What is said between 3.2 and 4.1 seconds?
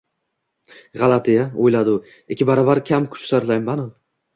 sarflayapmanu